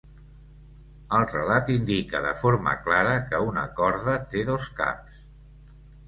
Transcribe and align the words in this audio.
El 1.17 1.25
relat 1.33 1.67
indica 1.73 2.21
de 2.23 2.31
forma 2.39 2.73
clara 2.87 3.11
que 3.33 3.41
una 3.49 3.65
corda 3.81 4.15
té 4.31 4.41
dos 4.47 4.65
caps. 4.81 5.21